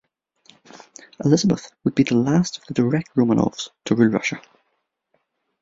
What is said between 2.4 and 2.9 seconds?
of the